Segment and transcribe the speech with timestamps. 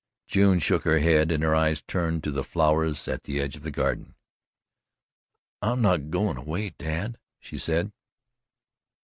[0.25, 3.61] June shook her head and her eyes turned to the flowers at the edge of
[3.61, 4.15] the garden:
[5.61, 7.91] "I'm not goin' away, Dad," she said.